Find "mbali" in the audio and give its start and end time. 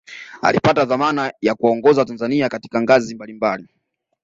3.15-3.33, 3.33-3.67